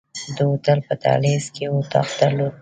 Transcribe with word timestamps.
د 0.35 0.37
هوټل 0.49 0.79
په 0.87 0.93
دهلیز 1.03 1.45
کې 1.55 1.61
یې 1.67 1.73
اتاق 1.77 2.07
درلود. 2.19 2.53